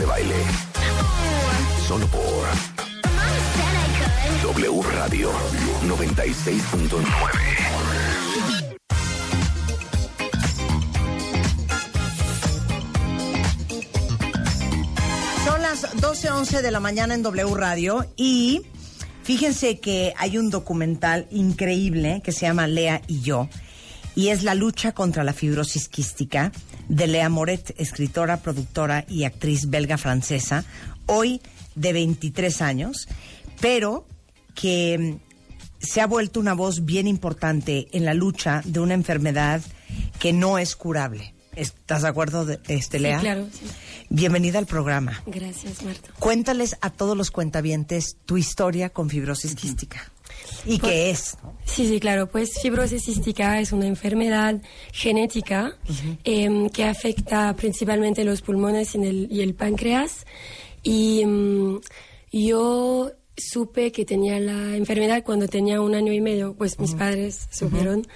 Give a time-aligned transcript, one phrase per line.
[0.00, 0.34] De Baile.
[1.86, 2.20] Solo por
[4.42, 5.30] W Radio
[5.86, 7.04] 96.9.
[15.44, 18.62] Son las 12.11 de la mañana en W Radio y
[19.22, 23.48] fíjense que hay un documental increíble que se llama Lea y yo
[24.14, 26.52] y es la lucha contra la fibrosis quística
[26.88, 30.64] de Lea Moret, escritora, productora y actriz belga francesa,
[31.06, 31.40] hoy
[31.74, 33.08] de 23 años,
[33.60, 34.06] pero
[34.54, 39.60] que mm, se ha vuelto una voz bien importante en la lucha de una enfermedad
[40.18, 41.34] que no es curable.
[41.56, 43.18] ¿Estás de acuerdo, de, este, Lea?
[43.18, 43.48] Sí, claro.
[43.52, 43.66] sí.
[44.08, 45.22] Bienvenida al programa.
[45.26, 46.10] Gracias, Marta.
[46.18, 50.10] Cuéntales a todos los cuentavientes tu historia con fibrosis quística.
[50.66, 51.36] ¿Y qué es?
[51.64, 52.28] Sí, sí, claro.
[52.28, 54.60] Pues fibrosis cística es una enfermedad
[54.92, 55.76] genética
[56.24, 60.26] em, que afecta principalmente los pulmones y el, y el páncreas.
[60.82, 61.80] Y mm,
[62.32, 67.48] yo supe que tenía la enfermedad cuando tenía un año y medio, pues mis padres
[67.50, 68.06] supieron.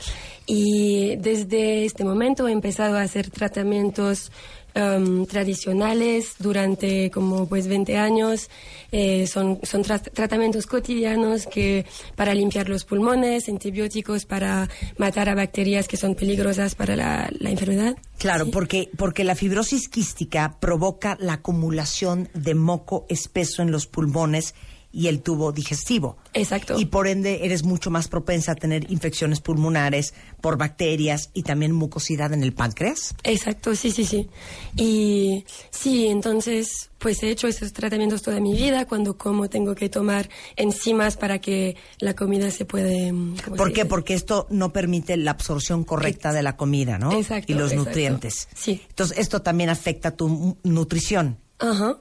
[0.46, 4.30] Y desde este momento he empezado a hacer tratamientos
[4.78, 8.48] em, tradicionales durante como pues 20 años.
[8.92, 11.84] Eh, son son tra- tratamientos cotidianos que
[12.16, 17.50] para limpiar los pulmones, antibióticos para matar a bacterias que son peligrosas para la, la
[17.50, 17.96] enfermedad.
[18.18, 24.54] Claro, porque, porque la fibrosis quística provoca la acumulación de moco espeso en los pulmones
[24.98, 26.16] y el tubo digestivo.
[26.34, 26.76] Exacto.
[26.76, 31.70] Y por ende eres mucho más propensa a tener infecciones pulmonares por bacterias y también
[31.70, 33.14] mucosidad en el páncreas.
[33.22, 34.28] Exacto, sí, sí, sí.
[34.74, 38.88] Y sí, entonces, pues he hecho esos tratamientos toda mi vida.
[38.88, 43.12] Cuando como tengo que tomar enzimas para que la comida se puede...
[43.12, 43.80] mm, ¿cómo ¿Por se qué?
[43.82, 43.88] dice?
[43.90, 47.12] Porque esto no permite la absorción correcta de la comida, ¿no?
[47.12, 47.88] Exacto, Y los exacto.
[47.90, 48.48] nutrientes.
[48.52, 48.82] Sí.
[48.88, 51.38] Entonces, esto también afecta tu nutrición.
[51.60, 51.98] Ajá.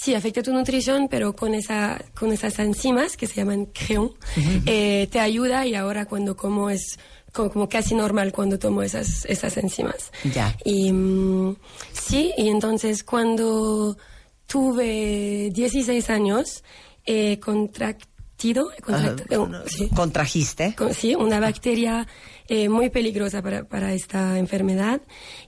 [0.00, 4.12] Sí, afecta tu nutrición, pero con, esa, con esas enzimas que se llaman creón,
[4.66, 6.98] eh, te ayuda y ahora cuando como es
[7.32, 10.12] co- como, casi normal cuando tomo esas, esas enzimas.
[10.32, 10.56] Ya.
[10.64, 11.56] Y mm,
[11.92, 13.96] sí, y entonces cuando
[14.46, 16.62] tuve 16 años,
[17.04, 19.88] he contractido, he contractado- Ajá, sí.
[19.94, 20.74] Contrajiste.
[20.76, 22.06] Con- sí, una bacteria
[22.48, 25.00] eh, muy peligrosa para, para esta enfermedad.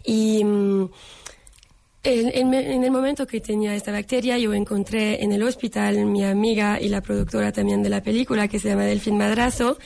[0.05, 0.91] Y mm,
[2.03, 6.07] en, en me- en el momento que tenía esta bacteria, yo encontré en el hospital
[6.07, 9.79] mi amiga y la productora también de la película, que se llama Delfín Madrazo.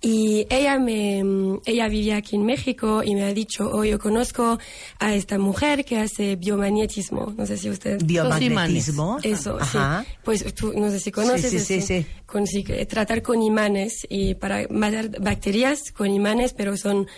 [0.00, 1.24] Y ella me,
[1.66, 4.56] ella vivía aquí en México y me ha dicho, oh, yo conozco
[5.00, 7.34] a esta mujer que hace biomagnetismo.
[7.36, 7.98] No sé si usted...
[8.04, 9.18] Biomagnetismo.
[9.24, 10.04] Eso, Ajá.
[10.06, 10.14] sí.
[10.22, 11.50] Pues tú, no sé si conoces.
[11.50, 12.06] Sí, sí, es sí, un- sí.
[12.26, 17.08] con- sí, que tratar con imanes y para matar bacterias con imanes, pero son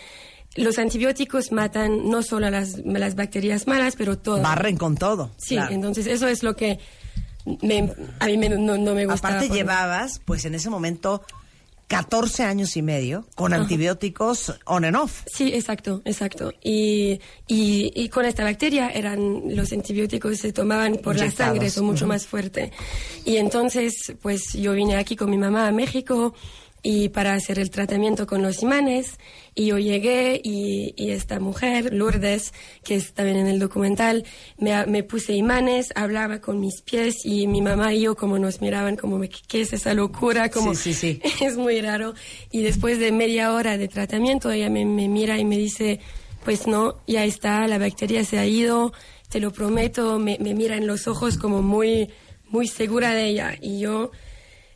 [0.55, 4.43] los antibióticos matan no solo a las, las bacterias malas, pero todas.
[4.43, 5.31] Barren con todo.
[5.37, 5.73] Sí, claro.
[5.73, 6.79] entonces eso es lo que
[7.61, 9.27] me- a mí me- no, no me gusta.
[9.29, 11.23] Aparte llevabas, pues en ese momento,
[11.87, 15.23] 14 años y medio con antibióticos on and off.
[15.33, 16.53] Sí, exacto, exacto.
[16.63, 21.85] Y, y, y con esta bacteria eran los antibióticos se tomaban por la sangre, son
[21.85, 22.71] mucho más fuerte.
[23.25, 26.33] Y entonces, pues yo vine aquí con mi mamá a México
[26.83, 29.19] y para hacer el tratamiento con los imanes
[29.53, 32.53] y yo llegué y, y esta mujer, Lourdes,
[32.83, 34.25] que es también en el documental,
[34.57, 38.61] me, me puse imanes, hablaba con mis pies y mi mamá y yo como nos
[38.61, 40.49] miraban como ¿qué es esa locura?
[40.49, 41.21] Como, Sí, sí, sí.
[41.45, 42.13] es muy raro.
[42.51, 45.99] Y después de media hora de tratamiento, ella me, me mira y me dice,
[46.43, 48.93] pues no, ya está, la bacteria se ha ido,
[49.29, 52.09] te lo prometo, me, me mira en los ojos como muy,
[52.47, 53.55] muy segura de ella.
[53.61, 54.11] Y yo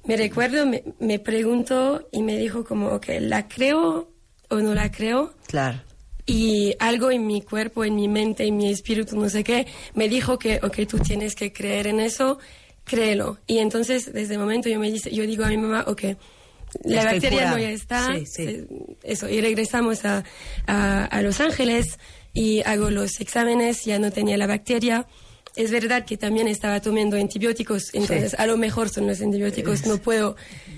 [0.05, 4.09] me recuerdo, me, me pregunto y me dijo como, ok, ¿la creo
[4.49, 5.33] o no la creo?
[5.47, 5.79] Claro.
[6.27, 10.09] y algo en mi cuerpo, en mi mente, en mi espíritu, no sé qué, me
[10.09, 12.39] dijo que, ok, tú tienes que creer en eso,
[12.83, 13.37] créelo.
[13.45, 16.01] Y entonces, desde el momento, yo, me dice, yo digo a mi mamá, ok,
[16.83, 17.51] la Estoy bacteria curada.
[17.51, 18.43] no ya está, Sí, sí.
[18.43, 18.67] eh,
[19.03, 20.23] eso, y regresamos a,
[20.65, 21.99] a, a Los Ángeles
[22.33, 25.05] y hago los exámenes, ya no tenía la bacteria.
[25.55, 29.97] Es verdad que también estaba tomando antibióticos, entonces a lo mejor son los antibióticos, no
[29.97, 30.35] puedo,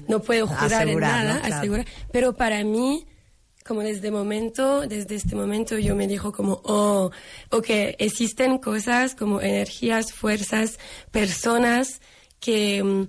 [0.07, 1.55] no puedo jurar en nada, Claro.
[1.55, 1.85] asegurar.
[2.11, 3.05] Pero para mí,
[3.65, 7.11] como desde momento, desde este momento yo me dijo como, oh,
[7.49, 7.65] ok,
[7.97, 10.77] existen cosas como energías, fuerzas,
[11.11, 11.99] personas
[12.39, 13.07] que, mm,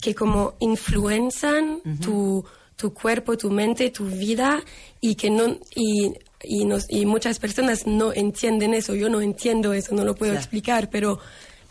[0.00, 2.44] que como influenzan tu,
[2.74, 4.62] tu cuerpo, tu mente, tu vida
[5.00, 9.72] y que no, y, y, nos, y muchas personas no entienden eso, yo no entiendo
[9.74, 10.42] eso, no lo puedo Claro.
[10.42, 11.18] explicar, pero,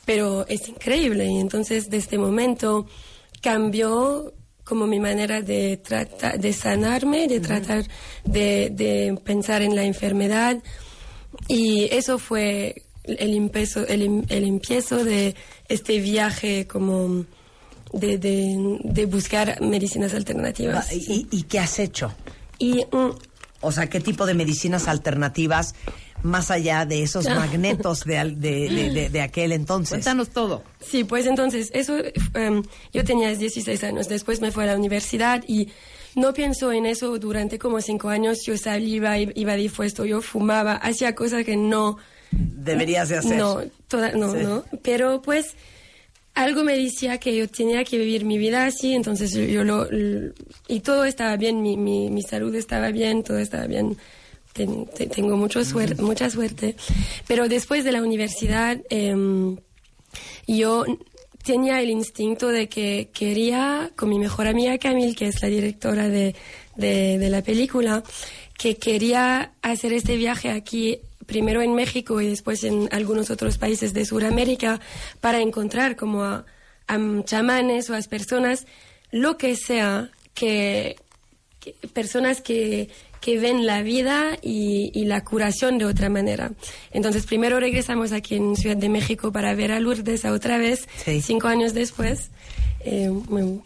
[0.06, 2.86] pero es increíble y entonces desde este momento
[3.42, 4.34] cambió
[4.64, 7.86] como mi manera de tratar, de sanarme, de tratar
[8.24, 10.58] de, de pensar en la enfermedad
[11.48, 15.34] y eso fue el, empiezo, el, el empiezo de
[15.68, 17.26] este viaje como
[17.94, 20.94] de, de, de buscar medicinas alternativas.
[20.94, 22.14] ¿Y, y qué has hecho?
[22.60, 23.10] Y mm,
[23.62, 25.76] O sea, ¿qué tipo de medicinas alternativas
[26.24, 29.92] más allá de esos magnetos de, al- de, de- de- de aquel entonces?
[29.92, 30.64] Cuéntanos todo.
[30.80, 31.96] Sí, pues entonces, eso,
[32.36, 32.64] em,
[32.94, 35.70] yo tenía 16 años, después me fui a la universidad y
[36.16, 41.14] no pienso en eso durante como cinco años, yo salía, iba dispuesto, yo fumaba, hacía
[41.16, 41.98] cosas que no...
[42.32, 43.38] Deberías de hacer.
[43.38, 44.40] No, toda- no, Sí.
[44.44, 45.56] no, pero pues
[46.44, 49.88] algo me decía que yo tenía que vivir mi vida así, entonces yo, lo,
[50.68, 53.98] y todo estaba bien, mi, mi, mi salud estaba bien, todo estaba bien.
[54.54, 56.76] Ten- te- tengo mucho suerte, mucha suerte.
[57.28, 59.58] Pero después de la universidad, em,
[60.48, 60.86] yo
[61.44, 66.10] tenía el instinto de que quería, con mi mejor amiga Camille, que es la directora
[66.10, 66.36] de,
[66.76, 68.04] de, de la película,
[68.58, 73.94] que quería hacer este viaje aquí, primero en México y después en algunos otros países
[73.94, 74.82] de Sudamérica,
[75.22, 76.46] para encontrar como a,
[76.88, 78.66] a chamanes o a personas,
[79.12, 80.98] lo que sea, que,
[81.62, 82.90] que- personas que,
[83.22, 86.52] que ven la vida y, y la curación de otra manera.
[86.92, 91.22] Entonces, primero regresamos aquí en Ciudad de México para ver a Lourdes otra vez, Sí.
[91.22, 92.30] cinco años después.
[92.82, 93.12] Eh,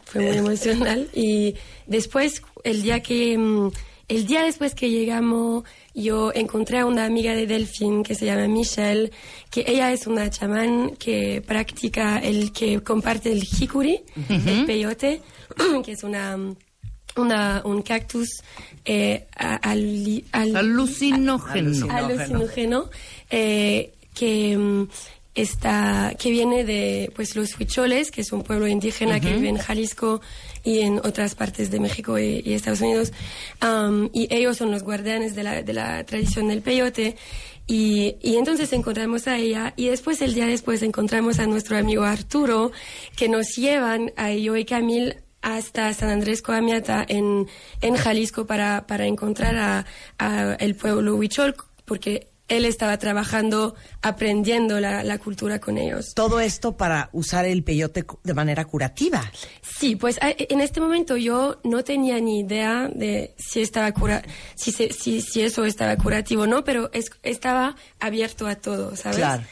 [0.06, 1.08] fue muy emocional.
[1.14, 1.56] Y
[1.88, 3.72] después, el día que...
[4.16, 5.64] El día después que llegamos,
[5.96, 9.12] yo encontré a una amiga de Delfín que se llama Michelle,
[9.50, 15.22] que ella es una chamán que practica el que comparte el jicuri, el peyote,
[15.86, 16.38] que es una
[17.16, 18.28] una, un cactus
[18.86, 21.94] eh, a- ali- al- Alucinógeno.
[21.96, 22.90] alucinógeno
[23.30, 24.88] eh, que mm,
[25.36, 29.58] está que viene de pues los huicholes que es un pueblo indígena que vive en
[29.58, 30.22] Jalisco
[30.64, 33.12] y en otras partes de México y, y Estados Unidos.
[34.14, 37.16] Y ellos son los guardianes de la, de la tradición del peyote.
[37.66, 42.04] Y, y entonces encontramos a ella y después el día después encontramos a nuestro amigo
[42.04, 42.74] Arturo
[43.16, 47.48] que nos llevan a yo y Camil hasta San Andrés Coamiata en,
[47.82, 49.86] en Jalisco para, para encontrar a,
[50.18, 56.14] a el pueblo huichol, porque él estaba trabajando, aprendiendo la, la cultura con ellos.
[56.14, 59.32] Todo esto para usar el peyote de manera curativa.
[59.80, 64.24] Sí, pues en este momento yo no tenía ni idea de si estaba cura,
[64.56, 69.18] si, si, si eso estaba curativo o no, pero es- estaba abierto a todo, ¿sabes?
[69.18, 69.44] Claro.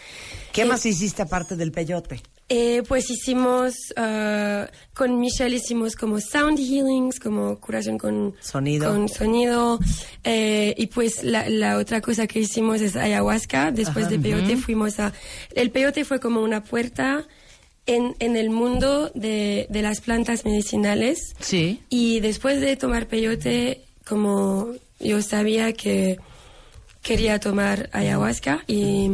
[0.52, 2.22] ¿Qué Eh, más hiciste aparte del peyote?
[2.54, 8.92] Eh, pues hicimos, ah, con Michelle hicimos como sound healings, como curación con Sonido.
[8.92, 9.80] Con sonido.
[10.26, 13.72] eh, y pues la, la otra cosa que hicimos es ayahuasca.
[13.72, 15.14] Después de peyote fuimos a...
[15.56, 17.26] El peyote fue como una puerta
[17.86, 21.34] en, en el mundo de, de las plantas medicinales.
[21.40, 21.80] Sí.
[21.90, 24.68] Y después de tomar peyote, como
[25.00, 26.20] yo sabía que
[27.02, 29.10] quería tomar ayahuasca, y,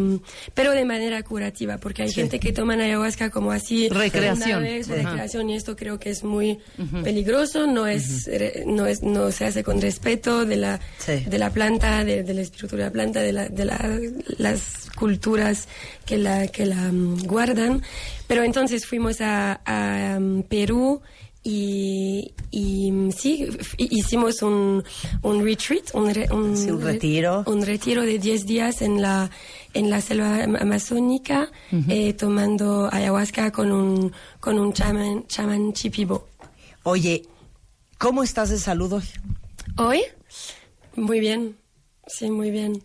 [0.54, 3.88] pero de manera curativa, porque hay gente que toma ayahuasca como así.
[3.88, 4.62] Recreación.
[4.64, 6.60] vez, recreación, y esto creo que es muy
[7.04, 11.24] peligroso, no es, re- no es, no se hace con respeto de la, Sí.
[11.26, 14.00] de la planta, de, del espíritu de la planta, de, la, de la-
[14.38, 15.68] las culturas
[16.06, 17.84] que la, que la mm, guardan.
[18.28, 21.02] Pero entonces fuimos a, a, mm, Perú
[21.50, 23.48] y, y sí,
[23.78, 24.84] hicimos un,
[25.22, 27.44] un retreat, un, re- un, Sí, un re- retiro.
[27.48, 29.30] un retiro de 10 días en la,
[29.74, 31.50] en la selva am- amazónica,
[31.88, 34.12] eh, tomando ayahuasca con un,
[34.42, 36.28] con un chamán, chamán chipibo.
[36.84, 37.24] Oye,
[37.98, 39.04] ¿cómo estás de salud hoy?
[39.78, 40.02] Hoy,
[40.96, 41.56] muy bien,
[42.08, 42.84] sí, muy bien.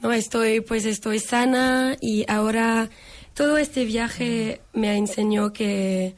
[0.00, 2.90] No, estoy, pues estoy sana y ahora
[3.34, 6.16] todo este viaje me enseñó que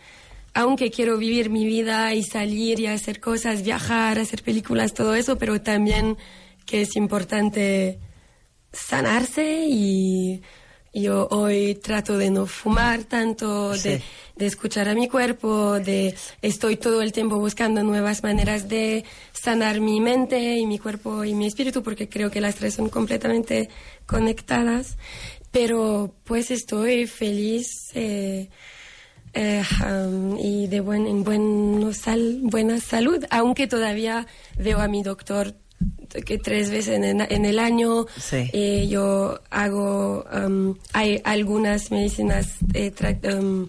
[0.54, 5.37] aunque quiero vivir mi vida y salir y hacer cosas, viajar, hacer películas, todo eso,
[5.37, 6.16] pero también
[6.64, 7.99] que es importante
[8.73, 10.42] sanarse y
[10.94, 14.00] yo hoy trato de no fumar tanto, de,
[14.38, 20.00] escuchar a mi cuerpo, de estoy todo el tiempo buscando nuevas maneras de sanar mi
[20.00, 23.68] mente y mi cuerpo y mi espíritu porque creo que las tres son completamente
[24.06, 24.96] conectadas.
[25.50, 28.49] Pero pues estoy feliz eh,
[29.34, 34.26] eh, um, y de buen, en buen sal, buena salud, aunque todavía
[34.58, 35.54] veo a mi doctor
[36.24, 38.06] que tres veces en, el- en el año.
[38.18, 38.48] Sí.
[38.52, 43.68] Eh, yo hago, um, hay algunas medicinas, eh, tra- um,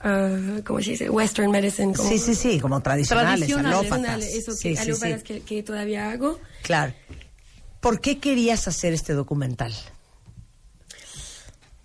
[0.00, 1.08] ah, ¿cómo se dice?
[1.08, 1.94] Western medicine.
[1.94, 3.92] Como Sí, sí, sí, como tradicionales, Tradicionales.
[3.92, 4.24] alópatas.
[4.24, 5.22] eso que, Sí, sí, sí.
[5.22, 6.38] que, que todavía hago.
[6.62, 6.92] Claro.
[7.80, 9.72] ¿Por qué querías hacer este documental?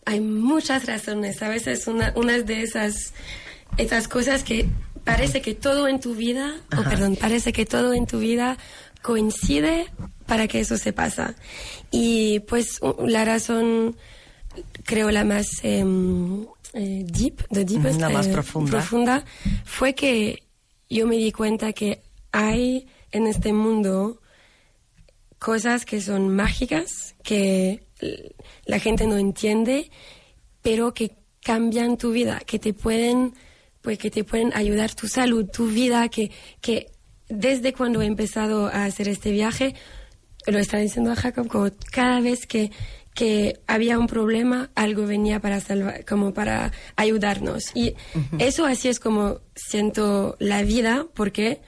[0.10, 1.44] Hay muchas razones.
[1.44, 3.14] A veces una, unas de esas,
[3.78, 4.66] esas cosas que
[5.04, 8.58] parece que todo en tu vida, o perdón, parece que todo en tu vida
[9.04, 9.86] coincide
[10.26, 11.36] para que eso se pasa.
[11.92, 13.98] Y pues la razón
[14.84, 18.72] creo la más em, eh, deep, the deepest, La más eh, profunda.
[18.72, 19.26] profunda,
[19.64, 20.42] fue que
[20.90, 22.02] yo me di cuenta que
[22.32, 24.22] hay en este mundo
[25.38, 27.84] cosas que son mágicas, que
[28.70, 29.90] la gente no entiende,
[30.62, 33.34] pero que cambian tu vida, que te pueden,
[33.82, 36.30] pues que te pueden ayudar tu salud, tu vida, que,
[36.62, 36.92] que
[37.30, 39.74] desde cuando he empezado a hacer este viaje,
[40.46, 42.72] lo estaba diciendo a Jacob, como cada vez que,
[43.16, 47.72] que había un problema, algo venía para salvar, como para ayudarnos.
[47.74, 47.96] Y
[48.38, 51.60] eso así es como siento la vida, porque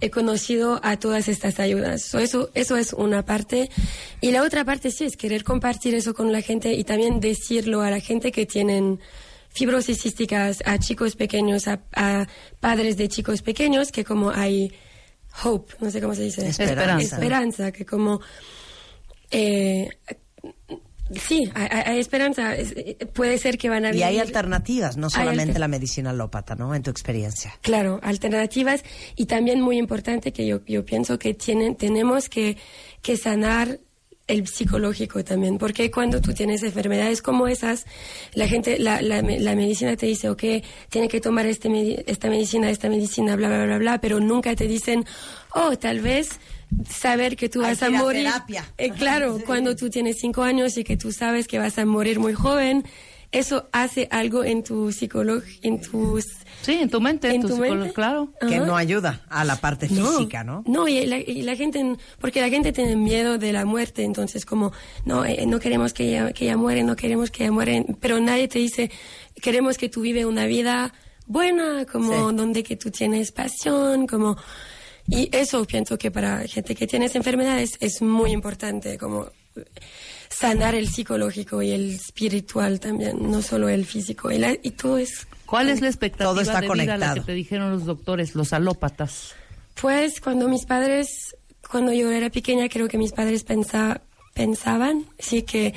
[0.00, 2.02] he conocido a todas estas ayudas.
[2.02, 3.70] So, eso, eso es una parte.
[4.20, 7.82] Y la otra parte sí es querer compartir eso con la gente y también decirlo
[7.82, 9.00] a la gente que tienen
[9.50, 12.26] fibrosis císticas, a chicos pequeños, a, a
[12.60, 14.72] padres de chicos pequeños, que como hay
[15.44, 16.48] hope, no sé cómo se dice.
[16.48, 17.16] Esperanza.
[17.16, 18.20] Esperanza, que como...
[19.30, 19.88] eh,
[21.18, 22.54] sí, hay, esperanza.
[22.56, 25.68] Es- eh, puede ser que van a Y hay vivir- alternativas, no solamente alter- la
[25.68, 26.74] medicina alópata, ¿no?
[26.74, 27.52] En tu experiencia.
[27.62, 28.82] Claro, alternativas
[29.16, 32.56] y también muy importante que yo, yo pienso que tienen, tenemos que,
[33.02, 33.78] que sanar
[34.26, 37.84] el psicológico también, porque cuando tú tienes enfermedades como esas,
[38.34, 40.42] la gente, la, la, me- la medicina te dice, ok,
[40.88, 41.68] tiene que tomar este
[42.08, 45.04] esta medicina, esta medicina, bla, bla, bla, bla, pero nunca te dicen,
[45.54, 46.38] oh, tal vez
[46.88, 48.24] saber que tú Hay vas que a ir a morir.
[48.24, 48.64] terapia.
[48.78, 52.18] Eh, claro, cuando tú tienes cinco años y que tú sabes que vas a morir
[52.20, 52.84] muy joven,
[53.32, 56.24] eso hace algo en tu psicología, en tus
[56.62, 57.92] Sí, en tu mente, ¿En tu tu mente?
[57.92, 58.32] claro.
[58.46, 58.66] Que Ajá.
[58.66, 60.62] no ayuda a la parte física, ¿no?
[60.66, 64.44] No, y la, y la gente, porque la gente tiene miedo de la muerte, entonces
[64.44, 64.72] como,
[65.06, 68.20] no, eh, no queremos que ella, que ella muere, no queremos que ella muere, pero
[68.20, 68.90] nadie te dice,
[69.40, 70.92] queremos que tú vive una vida
[71.26, 72.36] buena, como Sí.
[72.36, 74.36] donde que tú tienes pasión, como,
[75.10, 79.28] y eso pienso que para gente que tiene enfermedades es muy importante, como
[80.28, 84.98] sanar el psicológico y el espiritual también, no solo el físico, y, la- y todo
[84.98, 87.26] es ¿Cuál es la expectativa Todo está de vida a la que conectado.
[87.26, 89.34] te dijeron los doctores, los alópatas?
[89.80, 91.34] Pues cuando mis padres,
[91.68, 94.00] cuando yo era pequeña, creo que mis padres pensa-
[94.34, 95.74] pensaban, sí, que,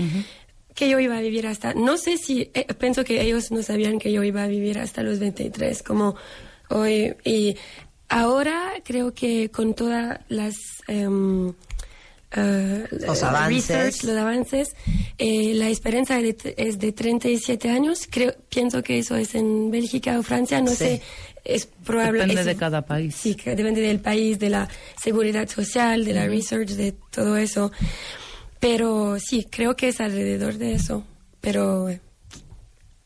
[0.76, 3.98] que yo iba a vivir hasta, no sé si, eh, pienso que ellos no sabían
[3.98, 6.16] que yo iba a vivir hasta los 23, como
[6.70, 7.16] hoy.
[7.26, 7.56] Y
[8.22, 10.56] ahora creo que con todas las...
[10.88, 11.54] em,
[12.36, 13.68] eh, Los eh, avances.
[13.68, 14.76] research, los avances,
[15.20, 18.08] eh, la esperanza de- es de 37 años.
[18.10, 20.78] Creo, pienso que eso es en Bélgica o Francia, no Sí.
[20.78, 21.02] sé.
[21.46, 22.22] Es probable.
[22.22, 23.16] Depende es- de cada país.
[23.16, 24.68] Sí, que depende del país, de la
[25.02, 27.72] seguridad social, de la research, de todo eso.
[28.60, 31.04] Pero sí, creo que es alrededor de eso.
[31.42, 32.00] Pero eh,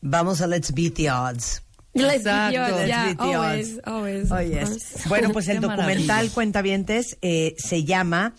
[0.00, 1.62] Vamos a Let's Beat the Odds.
[1.94, 2.86] Let's Exacto.
[2.86, 5.04] yeah, always, always, Oh, yes.
[5.08, 6.30] Bueno, pues el documental.
[6.30, 8.34] Cuentavientes eh, se llama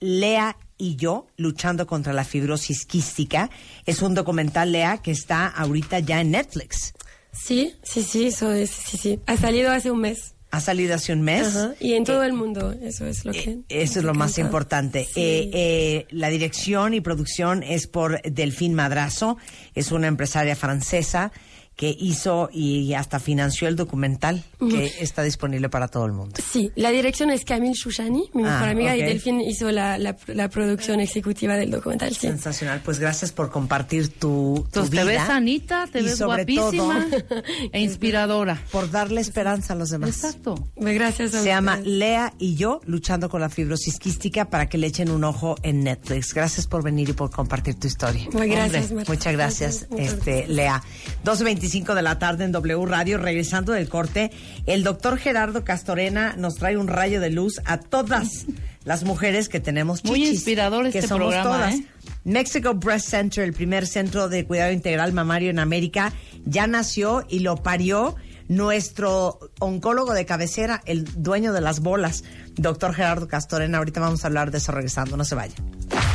[0.00, 3.50] Lea y yo luchando contra la fibrosis quística.
[3.84, 6.94] Es un documental, Lea, que está ahorita ya en Netflix.
[7.32, 9.20] Sí, sí, sí, eso es, sí, sí.
[9.26, 10.34] Ha salido hace un mes.
[10.50, 11.46] Ha salido hace un mes.
[11.56, 13.50] Ajá, Y en todo el mundo, eso es lo que...
[13.50, 15.04] Eh, Eso es lo más importante.
[15.04, 15.20] Sí.
[15.20, 19.36] Eh, eh, la dirección y producción es por Delfín Madrazo,
[19.74, 21.32] es una empresaria francesa
[21.78, 26.34] que hizo y hasta financió el documental que está disponible para todo el mundo.
[26.50, 29.02] Sí, la dirección es Camille Shushani, mi mejor ah, amiga, okay.
[29.02, 32.12] y Delfín hizo la, la, la, producción ejecutiva del documental.
[32.12, 32.26] Sí.
[32.26, 35.02] Sensacional, pues gracias por compartir tu, tu vida.
[35.02, 37.42] Te ves sanita, te ves guapísima todo,
[37.72, 38.60] e inspiradora.
[38.72, 40.10] Por darle esperanza a los demás.
[40.10, 40.56] Exacto.
[40.74, 41.32] Pues gracias.
[41.32, 45.12] A Se llama Lea y yo luchando con la fibrosis quística para que le echen
[45.12, 46.34] un ojo en Netflix.
[46.34, 48.26] Gracias por venir y por compartir tu historia.
[48.32, 50.82] Muy gracias, Hombre, Muchas gracias, gracias, este, Lea.
[51.22, 53.18] 225 25 de la tarde en W Radio.
[53.18, 54.30] Regresando del corte,
[54.64, 58.46] el doctor Gerardo Castorena nos trae un rayo de luz a todas
[58.84, 60.10] las mujeres que tenemos chichis.
[60.10, 61.74] Muy inspirador este que somos programa, todas.
[61.74, 61.84] ¿eh?
[62.24, 66.14] Mexico Breast Center, el primer centro de cuidado integral mamario en América,
[66.46, 68.16] ya nació y lo parió
[68.48, 72.24] nuestro oncólogo de cabecera, el dueño de las bolas,
[72.56, 73.76] doctor Gerardo Castorena.
[73.76, 75.54] Ahorita vamos a hablar de eso regresando, no se vaya.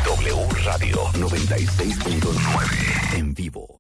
[0.03, 3.67] W Radio 96.9 en vivo.